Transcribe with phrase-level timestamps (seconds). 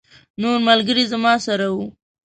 [0.41, 1.85] نور ملګري زما سره وو.